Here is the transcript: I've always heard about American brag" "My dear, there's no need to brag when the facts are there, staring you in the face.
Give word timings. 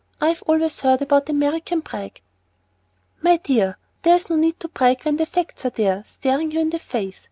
I've 0.19 0.41
always 0.47 0.79
heard 0.79 1.03
about 1.03 1.29
American 1.29 1.81
brag" 1.81 2.21
"My 3.21 3.37
dear, 3.37 3.77
there's 4.01 4.31
no 4.31 4.35
need 4.35 4.59
to 4.61 4.67
brag 4.67 5.03
when 5.03 5.17
the 5.17 5.27
facts 5.27 5.63
are 5.63 5.69
there, 5.69 6.03
staring 6.07 6.49
you 6.49 6.59
in 6.59 6.71
the 6.71 6.79
face. 6.79 7.19